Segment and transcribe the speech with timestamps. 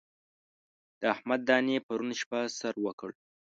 [0.99, 3.09] د احمد دانې پرون شپه سر وکړ.